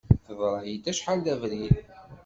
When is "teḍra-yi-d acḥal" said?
0.25-1.19